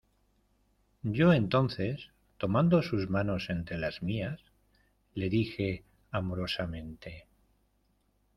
yo 1.03 1.31
entonces 1.31 2.09
tomando 2.39 2.81
sus 2.81 3.07
manos 3.11 3.51
entre 3.51 3.77
las 3.77 4.01
mías, 4.01 4.39
le 5.13 5.29
dije 5.29 5.83
amorosamente: 6.09 7.27